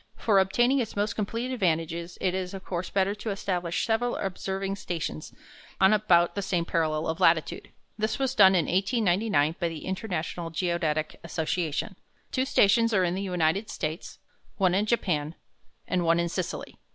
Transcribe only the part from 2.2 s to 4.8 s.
is, of course, better to establish several observing